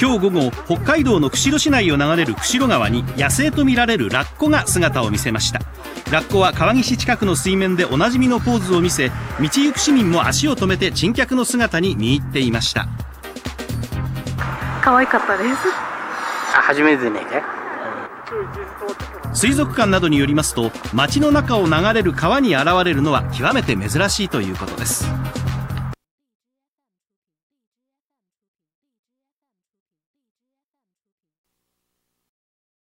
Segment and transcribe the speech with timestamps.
[0.00, 5.58] 今日午後北海道の釧路市内を流れる釧路川に野生とみられるラッコが姿を見せました。
[6.12, 12.86] ラッコは川岸近くの水面でおなじみのポーズを見せ道行く市民も足を止めて珍客の姿に見入っていました。
[14.82, 15.48] 可愛かったです。
[16.56, 17.20] あ初めてね。
[19.34, 25.10] 水族館などによりますと街の中を流れる川に現れるのは極めて珍しいということです。